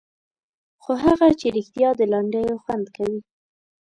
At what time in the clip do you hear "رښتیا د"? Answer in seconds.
1.57-2.01